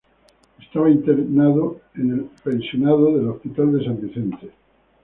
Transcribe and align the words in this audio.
Estaba 0.59 0.89
internado 0.89 1.79
en 1.93 2.09
el 2.11 2.19
pensionado 2.43 3.15
del 3.15 3.29
Hospital 3.29 3.77
de 3.77 3.85
San 3.85 4.01
Vicente. 4.01 4.49